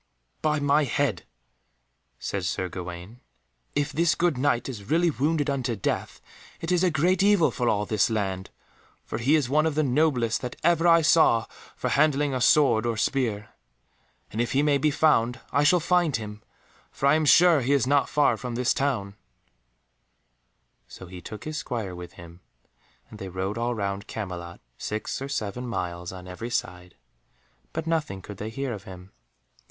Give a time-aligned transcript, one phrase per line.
[0.41, 1.25] "By my head,"
[2.17, 3.19] said Sir Gawaine,
[3.75, 6.19] "if this good Knight is really wounded unto death,
[6.59, 8.49] it is a great evil for all this land,
[9.05, 11.45] for he is one of the noblest that ever I saw
[11.75, 13.49] for handling a sword or spear.
[14.31, 16.41] And if he may be found, I shall find him,
[16.89, 19.15] for I am sure he is not far from this town;"
[20.87, 22.39] so he took his Squire with him,
[23.11, 26.95] and they rode all round Camelot, six or seven miles on every side,
[27.71, 29.11] but nothing could they hear of him.